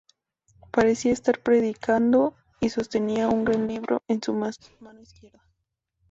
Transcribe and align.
Parecía 0.71 1.11
estar 1.13 1.43
predicando 1.43 2.33
y 2.59 2.69
sostenía 2.69 3.29
un 3.29 3.45
gran 3.45 3.67
libro 3.67 4.01
en 4.07 4.19
su 4.23 4.33
mano 4.33 4.99
izquierda. 4.99 5.43